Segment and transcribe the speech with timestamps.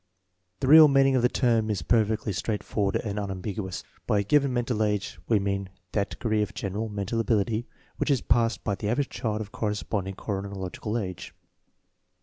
[0.61, 3.83] The real meaning of the term is perfectly straight forward and unambiguous.
[4.07, 8.19] By a given mental age we mean that degree of general mental ability which is
[8.21, 11.35] possessed by the average child of corresponding chrono logical age.